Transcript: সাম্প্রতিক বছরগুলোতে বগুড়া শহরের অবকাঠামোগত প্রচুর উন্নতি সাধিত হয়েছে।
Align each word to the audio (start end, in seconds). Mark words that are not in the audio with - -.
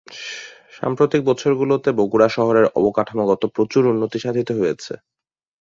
সাম্প্রতিক 0.77 1.21
বছরগুলোতে 1.29 1.89
বগুড়া 1.99 2.27
শহরের 2.29 2.65
অবকাঠামোগত 2.79 3.41
প্রচুর 3.55 3.83
উন্নতি 3.91 4.17
সাধিত 4.19 4.49
হয়েছে। 4.59 4.93